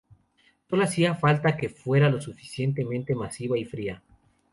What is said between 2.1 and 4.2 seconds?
suficientemente masiva y fría.